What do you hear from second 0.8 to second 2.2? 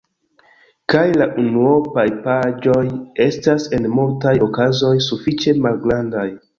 Kaj la unuopaj